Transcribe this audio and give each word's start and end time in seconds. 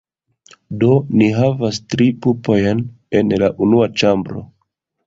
Do 0.83 0.89
ni 1.19 1.27
havas 1.41 1.79
tri 1.95 2.09
pupojn 2.25 2.83
en 3.21 3.39
la 3.45 3.53
unua 3.69 3.93
ĉambro. 4.03 4.49